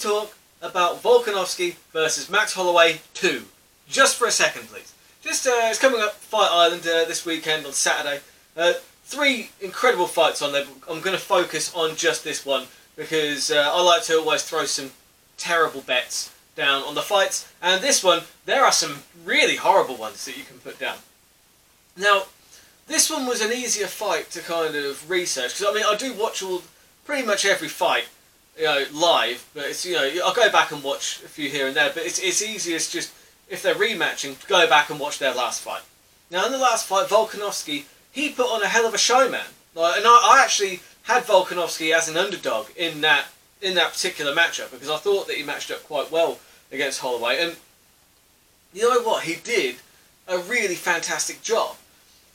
talk 0.00 0.36
about 0.62 1.02
Volkanovski 1.02 1.76
versus 1.92 2.30
Max 2.30 2.54
Holloway 2.54 3.00
2. 3.14 3.44
Just 3.88 4.16
for 4.16 4.26
a 4.26 4.30
second, 4.30 4.68
please. 4.68 4.94
Just 5.22 5.46
uh, 5.46 5.50
it's 5.64 5.78
coming 5.78 6.00
up 6.00 6.14
Fight 6.14 6.48
Island 6.50 6.82
uh, 6.82 7.04
this 7.04 7.26
weekend 7.26 7.66
on 7.66 7.72
Saturday. 7.72 8.20
Uh, 8.56 8.74
three 9.04 9.50
incredible 9.60 10.06
fights 10.06 10.42
on 10.42 10.52
there. 10.52 10.64
I'm 10.88 11.00
going 11.00 11.16
to 11.16 11.22
focus 11.22 11.74
on 11.74 11.96
just 11.96 12.24
this 12.24 12.46
one 12.46 12.64
because 12.96 13.50
uh, 13.50 13.70
I 13.72 13.82
like 13.82 14.02
to 14.04 14.18
always 14.18 14.42
throw 14.42 14.64
some 14.64 14.90
terrible 15.36 15.80
bets 15.82 16.32
down 16.56 16.82
on 16.82 16.94
the 16.94 17.02
fights. 17.02 17.50
And 17.62 17.82
this 17.82 18.02
one, 18.02 18.22
there 18.46 18.64
are 18.64 18.72
some 18.72 19.02
really 19.24 19.56
horrible 19.56 19.96
ones 19.96 20.24
that 20.24 20.36
you 20.36 20.44
can 20.44 20.58
put 20.58 20.78
down. 20.78 20.96
Now, 21.96 22.24
this 22.86 23.10
one 23.10 23.26
was 23.26 23.40
an 23.40 23.52
easier 23.52 23.86
fight 23.86 24.30
to 24.32 24.40
kind 24.40 24.74
of 24.74 25.08
research 25.08 25.58
because 25.58 25.66
I 25.70 25.74
mean 25.74 25.84
I 25.86 25.96
do 25.96 26.12
watch 26.12 26.42
all 26.42 26.62
pretty 27.04 27.26
much 27.26 27.44
every 27.44 27.68
fight 27.68 28.08
you 28.58 28.64
know 28.64 28.84
live, 28.92 29.48
but 29.54 29.66
it's 29.66 29.84
you 29.84 29.94
know 29.94 30.10
I'll 30.24 30.34
go 30.34 30.50
back 30.50 30.72
and 30.72 30.82
watch 30.82 31.22
a 31.24 31.28
few 31.28 31.48
here 31.48 31.66
and 31.66 31.76
there. 31.76 31.90
But 31.94 32.04
it's 32.04 32.18
it's 32.18 32.42
easiest 32.42 32.92
just 32.92 33.12
if 33.48 33.62
they're 33.62 33.74
rematching 33.74 34.46
go 34.48 34.68
back 34.68 34.90
and 34.90 35.00
watch 35.00 35.18
their 35.18 35.34
last 35.34 35.62
fight. 35.62 35.82
Now 36.30 36.46
in 36.46 36.52
the 36.52 36.58
last 36.58 36.86
fight, 36.86 37.08
Volkanovski 37.08 37.84
he 38.12 38.30
put 38.30 38.46
on 38.46 38.62
a 38.62 38.68
hell 38.68 38.86
of 38.86 38.94
a 38.94 38.98
show, 38.98 39.28
man. 39.28 39.46
Like, 39.74 39.98
and 39.98 40.06
I, 40.06 40.34
I 40.34 40.42
actually 40.42 40.80
had 41.04 41.24
Volkanovski 41.24 41.94
as 41.94 42.08
an 42.08 42.16
underdog 42.16 42.66
in 42.76 43.00
that 43.02 43.26
in 43.62 43.74
that 43.74 43.92
particular 43.92 44.34
matchup 44.34 44.70
because 44.70 44.88
I 44.88 44.96
thought 44.96 45.26
that 45.26 45.36
he 45.36 45.42
matched 45.42 45.70
up 45.70 45.84
quite 45.84 46.10
well 46.10 46.38
against 46.72 47.00
Holloway. 47.00 47.38
And 47.38 47.56
you 48.72 48.88
know 48.88 49.02
what? 49.02 49.24
He 49.24 49.36
did 49.36 49.76
a 50.26 50.38
really 50.38 50.74
fantastic 50.74 51.42
job. 51.42 51.76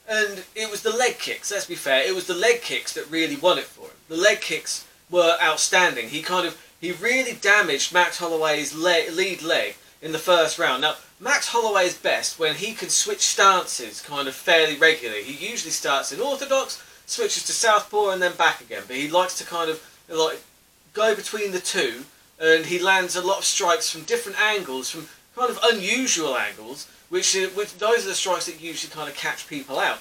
And 0.07 0.43
it 0.53 0.69
was 0.69 0.83
the 0.83 0.95
leg 0.95 1.17
kicks, 1.17 1.51
let's 1.51 1.65
be 1.65 1.73
fair, 1.73 2.07
it 2.07 2.13
was 2.13 2.27
the 2.27 2.35
leg 2.35 2.61
kicks 2.61 2.93
that 2.93 3.09
really 3.09 3.35
won 3.35 3.57
it 3.57 3.63
for 3.63 3.87
him. 3.87 3.95
The 4.07 4.17
leg 4.17 4.39
kicks 4.39 4.85
were 5.09 5.37
outstanding. 5.41 6.09
He 6.09 6.21
kind 6.21 6.47
of, 6.47 6.61
he 6.79 6.91
really 6.91 7.33
damaged 7.33 7.93
Max 7.93 8.17
Holloway's 8.17 8.73
le- 8.73 9.11
lead 9.11 9.41
leg 9.41 9.75
in 10.01 10.11
the 10.11 10.19
first 10.19 10.59
round. 10.59 10.81
Now, 10.81 10.95
Max 11.19 11.47
Holloway 11.47 11.85
is 11.85 11.97
best 11.97 12.37
when 12.37 12.55
he 12.55 12.73
can 12.73 12.89
switch 12.89 13.21
stances 13.21 14.01
kind 14.01 14.27
of 14.27 14.35
fairly 14.35 14.75
regularly. 14.75 15.23
He 15.23 15.49
usually 15.49 15.71
starts 15.71 16.11
in 16.11 16.19
orthodox, 16.19 16.83
switches 17.05 17.45
to 17.45 17.53
southpaw, 17.53 18.09
and 18.09 18.21
then 18.21 18.35
back 18.35 18.61
again. 18.61 18.83
But 18.87 18.97
he 18.97 19.09
likes 19.09 19.37
to 19.37 19.45
kind 19.45 19.69
of 19.69 19.81
like 20.09 20.41
go 20.93 21.15
between 21.15 21.51
the 21.51 21.59
two, 21.59 22.05
and 22.39 22.65
he 22.65 22.79
lands 22.79 23.15
a 23.15 23.25
lot 23.25 23.39
of 23.39 23.45
strikes 23.45 23.89
from 23.89 24.01
different 24.01 24.39
angles, 24.39 24.89
from 24.89 25.07
kind 25.35 25.49
of 25.49 25.59
unusual 25.71 26.35
angles, 26.37 26.87
which, 27.09 27.35
uh, 27.35 27.47
which 27.49 27.77
those 27.77 28.05
are 28.05 28.09
the 28.09 28.15
strikes 28.15 28.47
that 28.47 28.61
usually 28.61 28.91
kind 28.91 29.09
of 29.09 29.15
catch 29.15 29.47
people 29.47 29.79
out. 29.79 29.99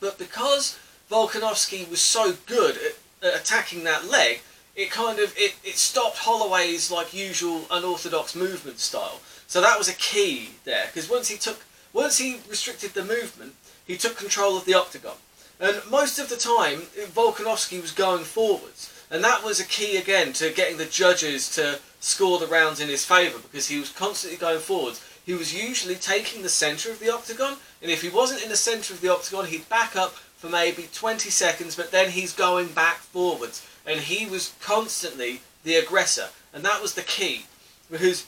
But 0.00 0.18
because 0.18 0.78
Volkanovski 1.10 1.88
was 1.90 2.00
so 2.00 2.34
good 2.46 2.76
at, 2.76 2.82
at 2.82 2.96
Uh, 3.24 3.30
attacking 3.34 3.84
that 3.84 4.10
leg, 4.10 4.42
it 4.76 4.90
kind 4.90 5.18
of 5.18 5.32
it, 5.36 5.54
it 5.64 5.76
stopped 5.76 6.18
Holloway's 6.18 6.90
like 6.90 7.14
usual 7.14 7.62
unorthodox 7.70 8.34
movement 8.34 8.80
style. 8.80 9.20
So 9.46 9.62
that 9.62 9.78
was 9.78 9.88
a 9.88 9.94
key 9.94 10.50
there 10.64 10.86
because 10.86 11.08
once 11.08 11.28
he 11.28 11.38
took 11.38 11.64
once 11.94 12.18
he 12.18 12.40
restricted 12.50 12.92
the 12.92 13.04
movement, 13.04 13.54
he 13.86 13.96
took 13.96 14.18
control 14.18 14.58
of 14.58 14.66
the 14.66 14.74
octagon. 14.74 15.16
And 15.58 15.80
most 15.90 16.18
of 16.18 16.28
the 16.28 16.36
time, 16.36 16.82
Volkanovski 17.14 17.80
was 17.80 17.92
going 17.92 18.24
forwards. 18.24 18.90
And 19.10 19.22
that 19.24 19.44
was 19.44 19.60
a 19.60 19.64
key 19.64 19.96
again 19.96 20.32
to 20.34 20.50
getting 20.50 20.76
the 20.76 20.84
judges 20.86 21.48
to 21.54 21.78
score 22.00 22.38
the 22.38 22.46
rounds 22.46 22.80
in 22.80 22.88
his 22.88 23.04
favour 23.04 23.38
because 23.38 23.68
he 23.68 23.78
was 23.78 23.90
constantly 23.90 24.38
going 24.38 24.60
forwards. 24.60 25.02
He 25.24 25.32
was 25.32 25.54
usually 25.54 25.94
taking 25.94 26.42
the 26.42 26.48
centre 26.50 26.90
of 26.90 26.98
the 26.98 27.10
octagon, 27.10 27.56
and 27.80 27.90
if 27.90 28.02
he 28.02 28.10
wasn't 28.10 28.42
in 28.42 28.50
the 28.50 28.56
centre 28.56 28.92
of 28.92 29.00
the 29.00 29.10
octagon, 29.10 29.46
he'd 29.46 29.68
back 29.70 29.96
up 29.96 30.16
for 30.44 30.50
maybe 30.50 30.88
20 30.92 31.30
seconds, 31.30 31.74
but 31.74 31.90
then 31.90 32.10
he's 32.10 32.34
going 32.34 32.68
back 32.68 32.98
forwards. 32.98 33.66
And 33.86 34.00
he 34.00 34.26
was 34.26 34.52
constantly 34.60 35.40
the 35.62 35.76
aggressor, 35.76 36.28
and 36.52 36.62
that 36.64 36.82
was 36.82 36.92
the 36.94 37.02
key 37.02 37.46
because 37.90 38.26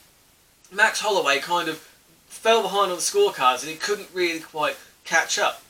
Max 0.72 1.00
Holloway 1.00 1.40
kind 1.40 1.68
of 1.68 1.76
fell 2.26 2.62
behind 2.62 2.90
on 2.90 2.96
the 2.96 3.02
scorecards 3.02 3.62
and 3.62 3.70
he 3.70 3.76
couldn't 3.76 4.08
really 4.14 4.40
quite 4.40 4.76
catch 5.04 5.38
up. 5.38 5.62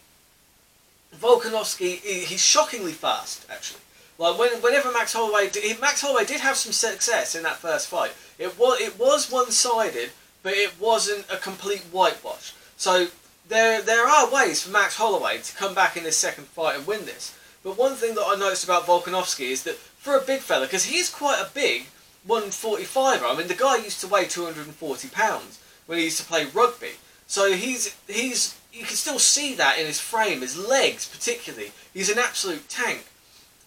Volkanovski, 1.17 1.97
he's 1.99 2.45
shockingly 2.45 2.93
fast, 2.93 3.45
actually. 3.51 3.81
Like 4.19 4.39
when, 4.39 4.51
whenever 4.63 4.93
Max 4.93 5.15
Holloway, 5.15 5.51
did, 5.51 5.81
Max 5.81 6.01
Holloway 6.01 6.25
did 6.27 6.41
have 6.41 6.57
some 6.57 6.73
success 6.73 7.34
in 7.34 7.43
that 7.43 7.57
first 7.57 7.89
fight. 7.89 8.13
It 8.39 8.57
was 8.59 8.81
it 8.81 8.99
was 8.99 9.31
one 9.31 9.51
sided, 9.51 10.11
but 10.45 10.53
it 10.53 10.78
wasn't 10.78 11.27
a 11.31 11.37
complete 11.37 11.83
whitewash. 11.91 12.53
So 12.77 13.09
there 13.49 13.83
there 13.83 14.07
are 14.07 14.33
ways 14.33 14.62
for 14.62 14.71
Max 14.71 14.97
Holloway 14.97 15.39
to 15.39 15.57
come 15.57 15.75
back 15.75 15.97
in 15.97 16.05
this 16.05 16.17
second 16.17 16.47
fight 16.47 16.77
and 16.77 16.87
win 16.87 17.05
this. 17.05 17.37
But 17.62 17.79
one 17.79 17.95
thing 17.95 18.15
that 18.15 18.25
I 18.27 18.37
noticed 18.37 18.65
about 18.65 18.87
Volkanovski 18.87 19.51
is 19.51 19.65
that 19.65 19.77
for 19.77 20.17
a 20.17 20.21
big 20.21 20.41
fella, 20.41 20.67
because 20.67 20.84
he's 20.84 21.11
quite 21.11 21.41
a 21.41 21.51
big 21.53 21.87
145er. 22.29 23.23
I 23.23 23.37
mean, 23.37 23.49
the 23.49 23.55
guy 23.55 23.77
used 23.77 24.01
to 24.01 24.09
weigh 24.09 24.27
240 24.27 25.09
pounds 25.09 25.61
when 25.87 25.99
he 25.99 26.05
used 26.05 26.19
to 26.19 26.25
play 26.25 26.45
rugby. 26.45 26.93
So 27.27 27.53
he's 27.53 27.97
he's 28.07 28.59
you 28.73 28.84
can 28.84 28.97
still 28.97 29.19
see 29.19 29.55
that 29.55 29.78
in 29.78 29.87
his 29.87 30.01
frame, 30.01 30.41
his 30.43 30.57
legs 30.57 31.09
particularly. 31.09 31.73
He's 31.95 32.11
an 32.11 32.19
absolute 32.19 32.69
tank. 32.69 33.07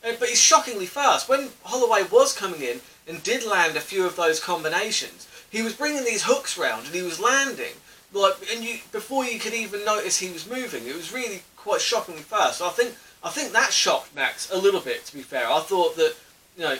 Uh, 0.03 0.13
but 0.17 0.29
he's 0.29 0.39
shockingly 0.39 0.85
fast. 0.85 1.27
When 1.27 1.49
Holloway 1.63 2.03
was 2.09 2.33
coming 2.33 2.61
in 2.61 2.79
and 3.05 3.21
did 3.21 3.43
land 3.43 3.75
a 3.75 3.81
few 3.81 4.05
of 4.05 4.15
those 4.15 4.39
combinations, 4.39 5.27
he 5.49 5.61
was 5.61 5.73
bringing 5.73 6.05
these 6.05 6.23
hooks 6.23 6.57
round 6.57 6.85
and 6.85 6.95
he 6.95 7.01
was 7.01 7.19
landing 7.19 7.73
like, 8.13 8.33
and 8.53 8.63
you 8.63 8.79
before 8.91 9.25
you 9.25 9.39
could 9.39 9.53
even 9.53 9.85
notice 9.85 10.17
he 10.17 10.31
was 10.31 10.49
moving. 10.49 10.87
It 10.87 10.95
was 10.95 11.13
really 11.13 11.43
quite 11.55 11.81
shockingly 11.81 12.21
fast. 12.21 12.59
So 12.59 12.67
I 12.67 12.71
think 12.71 12.95
I 13.23 13.29
think 13.29 13.51
that 13.53 13.71
shocked 13.71 14.15
Max 14.15 14.49
a 14.51 14.57
little 14.57 14.81
bit. 14.81 15.05
To 15.05 15.13
be 15.13 15.21
fair, 15.21 15.49
I 15.49 15.59
thought 15.59 15.95
that 15.95 16.15
you 16.57 16.63
know 16.63 16.77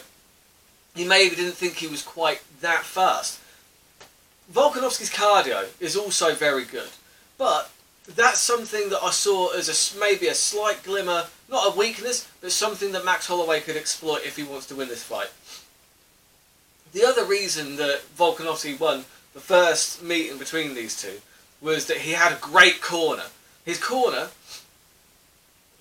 he 0.96 1.06
maybe 1.06 1.36
didn't 1.36 1.54
think 1.54 1.76
he 1.76 1.88
was 1.88 2.02
quite 2.02 2.42
that 2.62 2.84
fast. 2.84 3.40
Volkanovski's 4.52 5.12
cardio 5.12 5.68
is 5.80 5.96
also 5.96 6.34
very 6.34 6.66
good, 6.66 6.90
but 7.38 7.70
that's 8.08 8.40
something 8.40 8.90
that 8.90 9.04
I 9.04 9.12
saw 9.12 9.50
as 9.50 9.70
a, 9.70 10.00
maybe 10.00 10.28
a 10.28 10.34
slight 10.34 10.82
glimmer, 10.84 11.28
not 11.50 11.74
a 11.74 11.78
weakness, 11.78 12.28
but 12.42 12.52
something 12.52 12.92
that 12.94 13.06
Max 13.06 13.28
Holloway 13.28 13.60
could 13.60 13.78
exploit 13.78 14.26
if 14.26 14.36
he 14.36 14.44
wants 14.44 14.66
to 14.68 14.76
win 14.76 14.88
this 14.88 15.04
fight. 15.04 15.30
The 16.92 17.06
other 17.06 17.24
reason 17.24 17.76
that 17.76 18.02
Volkanovski 18.18 18.80
won 18.80 19.06
the 19.34 19.40
first 19.40 20.04
meeting 20.04 20.38
between 20.38 20.74
these 20.74 21.00
two 21.00 21.20
was 21.62 21.86
that 21.88 21.98
he 21.98 22.12
had 22.12 22.32
a 22.32 22.40
great 22.40 22.82
corner. 22.82 23.26
His 23.66 23.80
corner, 23.80 24.30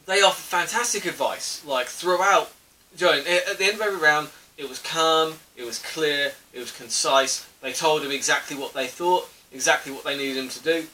they 0.07 0.23
offered 0.23 0.43
fantastic 0.43 1.05
advice, 1.05 1.65
like 1.65 1.87
throughout. 1.87 2.53
Joe, 2.97 3.13
at 3.13 3.59
the 3.59 3.65
end 3.65 3.75
of 3.75 3.83
every 3.83 3.99
round, 3.99 4.29
it 4.57 4.69
was 4.69 4.79
calm, 4.79 5.35
it 5.57 5.65
was 5.65 5.79
clear, 5.79 6.33
it 6.53 6.59
was 6.59 6.73
concise. 6.73 7.47
They 7.61 7.73
told 7.73 8.03
him 8.03 8.11
exactly 8.11 8.57
what 8.57 8.75
they 8.75 8.87
thought, 8.87 9.29
exactly 9.53 9.93
what 9.93 10.05
they 10.05 10.17
needed 10.17 10.37
him 10.37 10.49
to 10.49 10.63
do 10.63 10.87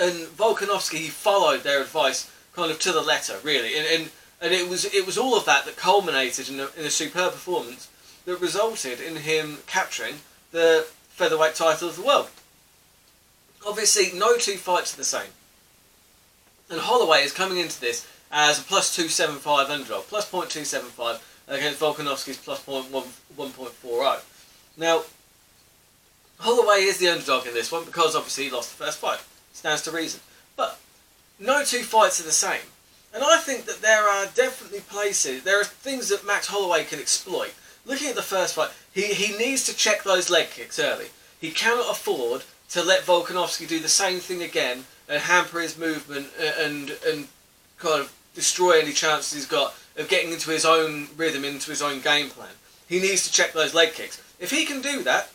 and 0.00 0.26
Volkanovski 0.26 0.98
he 0.98 1.08
followed 1.08 1.62
their 1.62 1.80
advice 1.80 2.30
kind 2.54 2.70
of 2.70 2.78
to 2.80 2.92
the 2.92 3.02
letter, 3.02 3.36
really, 3.42 3.76
and 3.76 3.86
and, 3.86 4.10
and 4.40 4.54
it 4.54 4.68
was 4.68 4.84
it 4.84 5.06
was 5.06 5.18
all 5.18 5.36
of 5.36 5.44
that 5.44 5.64
that 5.64 5.76
culminated 5.76 6.48
in 6.48 6.60
a, 6.60 6.68
in 6.76 6.84
a 6.84 6.90
superb 6.90 7.32
performance 7.32 7.88
that 8.24 8.40
resulted 8.40 9.00
in 9.00 9.16
him 9.16 9.58
capturing 9.66 10.16
the 10.52 10.86
featherweight 11.18 11.54
title 11.54 11.88
of 11.88 11.96
the 11.96 12.02
world. 12.02 12.30
Obviously, 13.66 14.16
no 14.16 14.36
two 14.38 14.56
fights 14.56 14.94
are 14.94 14.98
the 14.98 15.04
same, 15.04 15.30
and 16.70 16.80
Holloway 16.80 17.22
is 17.22 17.32
coming 17.32 17.58
into 17.58 17.80
this 17.80 18.06
as 18.30 18.60
a 18.60 18.62
plus 18.62 18.94
two 18.94 19.08
seven 19.08 19.36
five 19.36 19.68
underdog, 19.68 20.04
plus 20.04 20.30
point 20.30 20.48
two 20.48 20.64
seven 20.64 20.88
five 20.88 21.22
against 21.48 21.80
Volkanovski's 21.80 22.38
plus 22.38 22.62
point 22.62 22.90
one 22.90 23.04
one 23.36 23.50
point 23.50 23.72
four 23.72 24.02
zero. 24.02 24.20
Now. 24.76 25.02
Holloway 26.40 26.82
is 26.84 26.98
the 26.98 27.08
underdog 27.08 27.48
in 27.48 27.52
this 27.52 27.72
one 27.72 27.84
because 27.84 28.14
obviously 28.14 28.44
he 28.44 28.50
lost 28.50 28.78
the 28.78 28.84
first 28.84 28.98
fight 29.00 29.18
stands 29.52 29.82
to 29.82 29.90
reason. 29.90 30.20
But 30.54 30.78
no 31.40 31.64
two 31.64 31.82
fights 31.82 32.20
are 32.20 32.24
the 32.24 32.30
same. 32.30 32.62
And 33.12 33.24
I 33.24 33.38
think 33.38 33.64
that 33.64 33.82
there 33.82 34.08
are 34.08 34.26
definitely 34.26 34.80
places, 34.80 35.42
there 35.42 35.60
are 35.60 35.64
things 35.64 36.10
that 36.10 36.24
Max 36.24 36.46
Holloway 36.46 36.84
can 36.84 37.00
exploit. 37.00 37.54
Looking 37.88 38.08
at 38.08 38.16
the 38.16 38.22
first 38.22 38.54
fight, 38.54 38.70
he, 38.92 39.14
he 39.14 39.36
needs 39.36 39.64
to 39.64 39.74
check 39.74 40.04
those 40.04 40.28
leg 40.28 40.50
kicks 40.50 40.78
early. 40.78 41.06
He 41.40 41.50
cannot 41.50 41.90
afford 41.90 42.42
to 42.70 42.82
let 42.82 43.02
Volkanovski 43.02 43.66
do 43.66 43.80
the 43.80 43.88
same 43.88 44.18
thing 44.20 44.42
again 44.42 44.84
and 45.08 45.22
hamper 45.22 45.60
his 45.60 45.78
movement 45.78 46.28
uh, 46.38 46.62
and, 46.62 46.90
and 47.06 47.28
kind 47.78 48.02
of 48.02 48.14
destroy 48.34 48.78
any 48.78 48.92
chances 48.92 49.32
he's 49.32 49.46
got 49.46 49.74
of 49.96 50.08
getting 50.08 50.32
into 50.32 50.50
his 50.50 50.66
own 50.66 51.08
rhythm, 51.16 51.44
into 51.44 51.70
his 51.70 51.80
own 51.80 52.00
game 52.00 52.28
plan. 52.28 52.50
He 52.88 53.00
needs 53.00 53.26
to 53.26 53.32
check 53.32 53.52
those 53.52 53.74
leg 53.74 53.94
kicks. 53.94 54.22
If 54.38 54.50
he 54.50 54.66
can 54.66 54.82
do 54.82 55.02
that, 55.04 55.30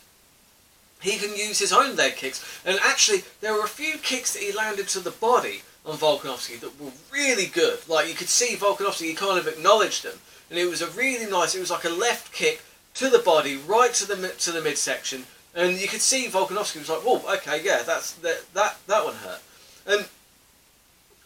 he 1.01 1.17
can 1.17 1.35
use 1.35 1.59
his 1.59 1.73
own 1.73 1.95
leg 1.95 2.15
kicks. 2.15 2.61
And 2.65 2.79
actually, 2.83 3.23
there 3.41 3.53
were 3.53 3.65
a 3.65 3.67
few 3.67 3.97
kicks 3.97 4.33
that 4.33 4.43
he 4.43 4.53
landed 4.53 4.87
to 4.89 4.99
the 4.99 5.11
body 5.11 5.63
on 5.85 5.97
Volkanovski 5.97 6.59
that 6.61 6.79
were 6.79 6.91
really 7.11 7.47
good. 7.47 7.79
Like 7.89 8.07
you 8.07 8.13
could 8.13 8.29
see 8.29 8.55
Volkanovski, 8.55 9.07
he 9.07 9.13
kind 9.13 9.37
of 9.37 9.47
acknowledged 9.47 10.03
them, 10.03 10.19
and 10.53 10.61
it 10.61 10.69
was 10.69 10.83
a 10.83 10.87
really 10.91 11.25
nice. 11.25 11.55
It 11.55 11.59
was 11.59 11.71
like 11.71 11.83
a 11.83 11.89
left 11.89 12.31
kick 12.31 12.61
to 12.93 13.09
the 13.09 13.17
body, 13.17 13.57
right 13.57 13.91
to 13.95 14.05
the 14.05 14.27
to 14.27 14.51
the 14.51 14.61
midsection, 14.61 15.25
and 15.55 15.81
you 15.81 15.87
could 15.87 15.99
see 15.99 16.27
Volkanovski 16.27 16.77
was 16.77 16.89
like, 16.89 16.99
"Whoa, 16.99 17.23
okay, 17.37 17.59
yeah, 17.63 17.81
that's 17.81 18.11
that 18.21 18.43
that 18.53 18.77
that 18.85 19.03
one 19.03 19.15
hurt." 19.15 19.41
And 19.87 20.05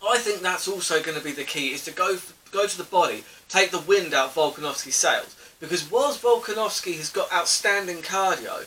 I 0.07 0.17
think 0.17 0.39
that's 0.39 0.65
also 0.65 1.03
going 1.03 1.17
to 1.17 1.23
be 1.23 1.33
the 1.33 1.43
key: 1.43 1.73
is 1.73 1.83
to 1.83 1.91
go 1.91 2.17
go 2.53 2.67
to 2.67 2.77
the 2.77 2.85
body, 2.85 3.25
take 3.49 3.71
the 3.71 3.81
wind 3.81 4.13
out 4.13 4.33
Volkanovski's 4.33 4.95
sails. 4.95 5.35
because 5.59 5.91
whilst 5.91 6.21
Volkanovski 6.21 6.95
has 6.95 7.09
got 7.09 7.33
outstanding 7.33 7.97
cardio, 7.97 8.65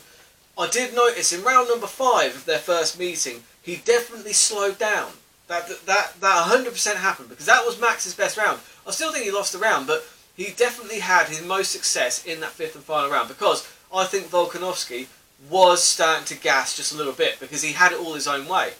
I 0.59 0.67
did 0.69 0.93
notice 0.93 1.33
in 1.33 1.43
round 1.43 1.69
number 1.69 1.87
five 1.87 2.35
of 2.35 2.45
their 2.45 2.59
first 2.59 2.99
meeting, 2.99 3.45
he 3.63 3.77
definitely 3.77 4.33
slowed 4.33 4.77
down. 4.77 5.13
That 5.47 5.67
that 5.87 6.21
that 6.21 6.47
100% 6.51 6.95
happened 6.97 7.29
because 7.29 7.47
that 7.47 7.65
was 7.65 7.81
Max's 7.81 8.13
best 8.13 8.37
round. 8.37 8.59
I 8.85 8.91
still 8.91 9.11
think 9.11 9.25
he 9.25 9.31
lost 9.31 9.53
the 9.53 9.57
round, 9.57 9.87
but 9.87 10.05
he 10.43 10.51
definitely 10.53 10.99
had 10.99 11.27
his 11.27 11.45
most 11.45 11.71
success 11.71 12.25
in 12.25 12.39
that 12.39 12.51
fifth 12.51 12.75
and 12.75 12.83
final 12.83 13.11
round 13.11 13.27
because 13.27 13.67
I 13.93 14.05
think 14.05 14.27
Volkanovski 14.27 15.07
was 15.49 15.83
starting 15.83 16.25
to 16.25 16.35
gas 16.35 16.75
just 16.75 16.93
a 16.93 16.97
little 16.97 17.13
bit 17.13 17.39
because 17.39 17.61
he 17.61 17.73
had 17.73 17.91
it 17.91 17.99
all 17.99 18.13
his 18.13 18.27
own 18.27 18.47
way. 18.47 18.73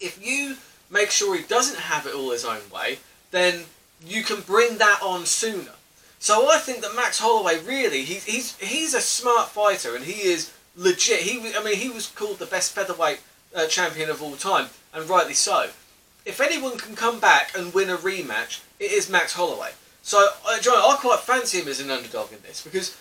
If 0.00 0.24
you 0.24 0.56
make 0.90 1.10
sure 1.10 1.36
he 1.36 1.42
doesn't 1.42 1.80
have 1.80 2.06
it 2.06 2.14
all 2.14 2.30
his 2.30 2.44
own 2.44 2.70
way, 2.72 2.98
then 3.30 3.64
you 4.04 4.22
can 4.22 4.40
bring 4.40 4.78
that 4.78 5.00
on 5.02 5.26
sooner. 5.26 5.72
So 6.18 6.50
I 6.50 6.58
think 6.58 6.80
that 6.80 6.96
Max 6.96 7.18
Holloway 7.18 7.60
really 7.60 8.02
he, 8.02 8.14
he's 8.14 8.56
he's 8.56 8.94
a 8.94 9.00
smart 9.00 9.48
fighter 9.50 9.94
and 9.94 10.04
he 10.04 10.28
is 10.28 10.52
legit. 10.76 11.20
He 11.20 11.54
I 11.54 11.62
mean 11.62 11.76
he 11.76 11.90
was 11.90 12.06
called 12.06 12.38
the 12.38 12.46
best 12.46 12.72
featherweight 12.72 13.20
uh, 13.54 13.66
champion 13.66 14.10
of 14.10 14.22
all 14.22 14.36
time 14.36 14.68
and 14.92 15.08
rightly 15.08 15.34
so. 15.34 15.70
If 16.24 16.40
anyone 16.40 16.78
can 16.78 16.96
come 16.96 17.20
back 17.20 17.56
and 17.56 17.72
win 17.72 17.90
a 17.90 17.96
rematch, 17.96 18.60
it 18.80 18.92
is 18.92 19.08
Max 19.08 19.34
Holloway. 19.34 19.70
So 20.08 20.26
John, 20.62 20.78
I 20.78 20.96
quite 20.98 21.20
fancy 21.20 21.60
him 21.60 21.68
as 21.68 21.80
an 21.80 21.90
underdog 21.90 22.32
in 22.32 22.38
this 22.40 22.62
because 22.62 22.96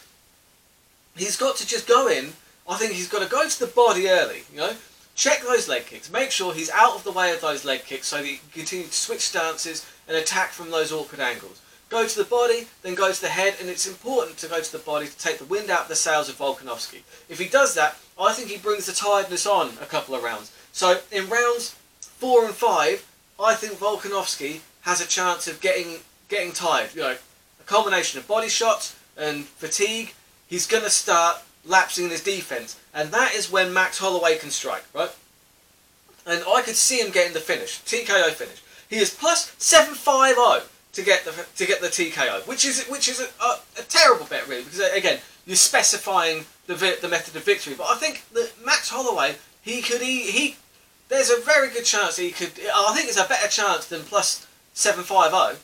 he's 1.16 1.38
got 1.38 1.56
to 1.56 1.66
just 1.66 1.88
go 1.88 2.10
in. 2.10 2.34
I 2.68 2.76
think 2.76 2.92
he's 2.92 3.08
got 3.08 3.24
to 3.24 3.30
go 3.30 3.48
to 3.48 3.60
the 3.62 3.68
body 3.68 4.10
early. 4.10 4.42
You 4.52 4.58
know, 4.58 4.74
check 5.16 5.42
those 5.42 5.70
leg 5.70 5.86
kicks. 5.86 6.12
Make 6.12 6.32
sure 6.32 6.54
he's 6.54 6.70
out 6.70 6.96
of 6.96 7.06
the 7.06 7.14
way 7.14 7.34
of 7.34 7.40
those 7.40 7.64
leg 7.64 7.86
kicks 7.86 8.08
so 8.08 8.18
that 8.18 8.26
he 8.26 8.36
can 8.36 8.50
continue 8.52 8.88
to 8.88 8.92
switch 8.92 9.22
stances 9.22 9.90
and 10.06 10.18
attack 10.18 10.50
from 10.50 10.70
those 10.70 10.92
awkward 10.92 11.22
angles. 11.22 11.62
Go 11.88 12.06
to 12.06 12.18
the 12.18 12.26
body, 12.26 12.68
then 12.82 12.94
go 12.94 13.10
to 13.10 13.22
the 13.22 13.30
head, 13.30 13.56
and 13.62 13.70
it's 13.70 13.88
important 13.88 14.36
to 14.40 14.50
go 14.50 14.60
to 14.60 14.72
the 14.74 14.80
body 14.80 15.08
to 15.08 15.18
take 15.18 15.38
the 15.38 15.46
wind 15.46 15.70
out 15.70 15.84
of 15.84 15.88
the 15.88 15.96
sails 15.96 16.28
of 16.28 16.36
Volkanovski. 16.36 17.04
If 17.30 17.40
he 17.40 17.48
does 17.48 17.74
that, 17.76 17.96
I 18.20 18.34
think 18.34 18.50
he 18.50 18.58
brings 18.58 18.86
the 18.86 18.92
tiredness 18.92 19.48
on 19.48 19.70
a 19.82 19.86
couple 19.86 20.14
of 20.14 20.24
rounds. 20.24 20.52
So 20.74 21.00
in 21.14 21.30
rounds 21.30 21.74
four 22.02 22.44
and 22.44 22.54
five, 22.54 23.10
I 23.42 23.56
think 23.56 23.80
Volkanovski 23.80 24.60
has 24.82 25.00
a 25.00 25.08
chance 25.08 25.48
of 25.48 25.62
getting 25.62 26.00
getting 26.30 26.52
tired. 26.52 26.94
You 26.94 27.02
know, 27.02 27.16
a 27.60 27.64
combination 27.66 28.20
of 28.20 28.28
body 28.28 28.50
shots 28.50 28.96
and 29.18 29.46
fatigue. 29.46 30.14
He's 30.48 30.68
going 30.68 30.84
to 30.84 30.90
start 30.90 31.42
lapsing 31.66 32.06
in 32.06 32.12
his 32.12 32.24
defense, 32.24 32.80
and 32.94 33.12
that 33.12 33.34
is 33.34 33.52
when 33.52 33.74
Max 33.74 33.98
Holloway 33.98 34.38
can 34.38 34.50
strike, 34.50 34.86
right? 34.94 35.12
And 36.26 36.44
I 36.48 36.62
could 36.62 36.76
see 36.76 37.00
him 37.00 37.12
getting 37.12 37.34
the 37.34 37.40
finish, 37.40 37.82
TKO 37.82 38.32
finish. 38.32 38.62
He 38.90 38.98
is 38.98 39.14
plus 39.14 39.54
seven 39.58 39.96
five 39.96 40.36
zero 40.36 40.62
to 40.94 41.02
get 41.04 41.26
the 41.26 41.46
to 41.56 41.66
get 41.66 41.82
the 41.82 41.88
TKO, 41.88 42.48
which 42.48 42.66
is 42.66 42.86
which 42.88 43.08
is 43.08 43.20
a, 43.20 43.28
a, 43.44 43.60
a 43.80 43.84
terrible 43.84 44.26
bet 44.26 44.48
really 44.48 44.64
because 44.64 44.80
uh, 44.80 44.90
again 44.94 45.20
you're 45.46 45.56
specifying 45.56 46.46
the 46.68 46.76
the 47.02 47.08
method 47.08 47.36
of 47.36 47.44
victory. 47.44 47.76
But 47.78 47.88
I 47.90 47.96
think 47.96 48.24
that 48.34 48.52
Max 48.66 48.90
Holloway 48.90 49.36
he 49.62 49.82
could 49.82 50.02
he, 50.02 50.32
he 50.32 50.56
there's 51.10 51.30
a 51.30 51.40
very 51.42 51.70
good 51.70 51.86
chance 51.86 52.16
that 52.16 52.24
he 52.24 52.32
could. 52.32 52.52
I 52.74 52.94
think 52.96 53.08
it's 53.08 53.20
a 53.20 53.28
better 53.28 53.48
chance 53.48 53.86
than 53.86 54.02
plus 54.02 54.48
seven 54.74 55.04
five 55.04 55.32
zero 55.32 55.58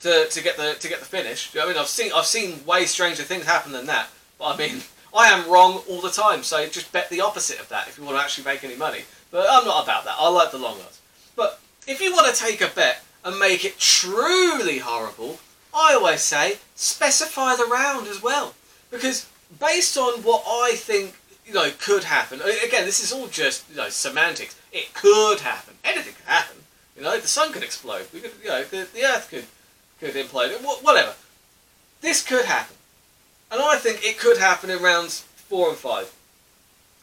to, 0.00 0.26
to 0.28 0.42
get 0.42 0.56
the 0.56 0.76
to 0.80 0.88
get 0.88 0.98
the 1.00 1.06
finish. 1.06 1.54
You 1.54 1.60
know 1.60 1.66
I 1.66 1.68
mean, 1.70 1.78
I've 1.78 1.88
seen 1.88 2.12
I've 2.14 2.26
seen 2.26 2.64
way 2.66 2.84
stranger 2.86 3.22
things 3.22 3.44
happen 3.44 3.72
than 3.72 3.86
that. 3.86 4.08
But 4.38 4.54
I 4.54 4.56
mean, 4.56 4.82
I 5.16 5.28
am 5.28 5.50
wrong 5.50 5.82
all 5.88 6.00
the 6.00 6.10
time. 6.10 6.42
So 6.42 6.66
just 6.66 6.92
bet 6.92 7.10
the 7.10 7.20
opposite 7.20 7.60
of 7.60 7.68
that 7.68 7.88
if 7.88 7.98
you 7.98 8.04
want 8.04 8.16
to 8.16 8.22
actually 8.22 8.44
make 8.44 8.64
any 8.64 8.76
money. 8.76 9.02
But 9.30 9.46
I'm 9.48 9.64
not 9.64 9.84
about 9.84 10.04
that. 10.04 10.16
I 10.18 10.28
like 10.28 10.50
the 10.50 10.58
long 10.58 10.76
odds. 10.80 11.00
But 11.36 11.60
if 11.86 12.00
you 12.00 12.12
want 12.12 12.34
to 12.34 12.40
take 12.40 12.60
a 12.60 12.68
bet 12.68 13.04
and 13.24 13.38
make 13.38 13.64
it 13.64 13.78
truly 13.78 14.78
horrible, 14.78 15.38
I 15.74 15.94
always 15.94 16.22
say 16.22 16.58
specify 16.74 17.56
the 17.56 17.66
round 17.66 18.08
as 18.08 18.22
well. 18.22 18.54
Because 18.90 19.26
based 19.58 19.96
on 19.96 20.22
what 20.22 20.42
I 20.46 20.72
think 20.74 21.16
you 21.46 21.54
know 21.54 21.70
could 21.78 22.04
happen, 22.04 22.40
again, 22.40 22.86
this 22.86 23.02
is 23.02 23.12
all 23.12 23.28
just 23.28 23.68
you 23.70 23.76
know 23.76 23.88
semantics. 23.88 24.56
It 24.72 24.94
could 24.94 25.40
happen. 25.40 25.74
Anything 25.84 26.14
could 26.14 26.26
happen. 26.26 26.56
You 26.96 27.02
know, 27.02 27.18
the 27.18 27.28
sun 27.28 27.52
could 27.52 27.62
explode. 27.62 28.06
We 28.12 28.20
could, 28.20 28.32
you 28.42 28.48
know, 28.50 28.62
the, 28.62 28.86
the 28.92 29.04
earth 29.04 29.28
could 29.30 29.46
could 30.00 30.14
implode. 30.14 30.52
Whatever. 30.82 31.14
This 32.00 32.22
could 32.26 32.46
happen, 32.46 32.76
and 33.52 33.60
I 33.60 33.76
think 33.76 34.02
it 34.02 34.18
could 34.18 34.38
happen 34.38 34.70
in 34.70 34.82
rounds 34.82 35.20
four 35.20 35.68
and 35.68 35.76
five. 35.76 36.12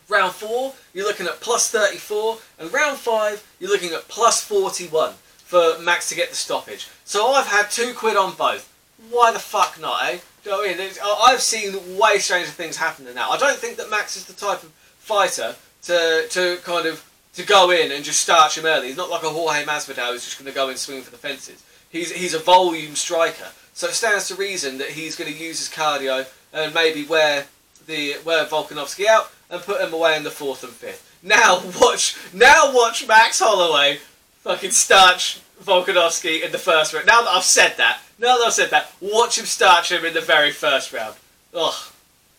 Round 0.09 0.33
four, 0.33 0.73
you're 0.93 1.05
looking 1.05 1.27
at 1.27 1.41
plus 1.41 1.69
34, 1.69 2.37
and 2.59 2.73
round 2.73 2.97
five, 2.97 3.45
you're 3.59 3.69
looking 3.69 3.93
at 3.93 4.07
plus 4.07 4.41
41 4.43 5.13
for 5.37 5.77
Max 5.79 6.09
to 6.09 6.15
get 6.15 6.29
the 6.29 6.35
stoppage. 6.35 6.87
So 7.05 7.27
I've 7.27 7.47
had 7.47 7.69
two 7.69 7.93
quid 7.93 8.17
on 8.17 8.35
both. 8.35 8.73
Why 9.09 9.31
the 9.31 9.39
fuck 9.39 9.79
not, 9.79 10.05
eh? 10.05 10.19
Do 10.43 10.53
I 10.53 10.75
mean? 10.75 10.89
I've 11.23 11.41
seen 11.41 11.97
way 11.97 12.17
stranger 12.19 12.49
things 12.49 12.77
happen 12.77 13.05
than 13.05 13.15
that. 13.15 13.29
I 13.29 13.37
don't 13.37 13.57
think 13.57 13.77
that 13.77 13.89
Max 13.89 14.15
is 14.15 14.25
the 14.25 14.33
type 14.33 14.63
of 14.63 14.71
fighter 14.97 15.55
to 15.83 16.25
to 16.29 16.57
kind 16.63 16.87
of 16.87 17.03
to 17.33 17.45
go 17.45 17.69
in 17.69 17.91
and 17.91 18.03
just 18.03 18.21
starch 18.21 18.57
him 18.57 18.65
early. 18.65 18.87
He's 18.87 18.97
not 18.97 19.09
like 19.09 19.23
a 19.23 19.29
Jorge 19.29 19.63
Masvidal 19.63 20.11
who's 20.11 20.25
just 20.25 20.39
going 20.39 20.51
to 20.51 20.55
go 20.55 20.65
in 20.65 20.71
and 20.71 20.79
swing 20.79 21.01
for 21.01 21.11
the 21.11 21.17
fences. 21.17 21.63
He's 21.89 22.11
he's 22.11 22.33
a 22.33 22.39
volume 22.39 22.95
striker, 22.95 23.47
so 23.73 23.87
it 23.87 23.93
stands 23.93 24.27
to 24.27 24.35
reason 24.35 24.77
that 24.79 24.89
he's 24.89 25.15
going 25.15 25.31
to 25.31 25.37
use 25.37 25.59
his 25.59 25.69
cardio 25.69 26.27
and 26.53 26.73
maybe 26.73 27.05
wear 27.05 27.45
the 27.85 28.17
wear 28.25 28.45
Volkanovski 28.45 29.05
out 29.05 29.31
and 29.49 29.61
put 29.61 29.81
him 29.81 29.93
away 29.93 30.17
in 30.17 30.23
the 30.23 30.31
fourth 30.31 30.63
and 30.63 30.73
fifth. 30.73 31.17
Now 31.23 31.61
watch 31.81 32.17
now 32.33 32.73
watch 32.73 33.07
Max 33.07 33.39
Holloway 33.39 33.99
fucking 34.41 34.71
starch 34.71 35.39
Volkanovski 35.63 36.43
in 36.43 36.51
the 36.51 36.57
first 36.57 36.93
round. 36.93 37.07
Now 37.07 37.21
that 37.21 37.29
I've 37.29 37.43
said 37.43 37.75
that, 37.77 38.01
now 38.19 38.37
that 38.37 38.47
I've 38.47 38.53
said 38.53 38.69
that, 38.71 38.91
watch 39.01 39.37
him 39.37 39.45
starch 39.45 39.91
him 39.91 40.05
in 40.05 40.13
the 40.13 40.21
very 40.21 40.51
first 40.51 40.93
round. 40.93 41.15
Ugh, 41.53 41.91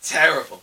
terrible. 0.03 0.63